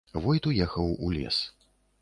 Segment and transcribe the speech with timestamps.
[0.23, 1.43] Войт уехаў у лес.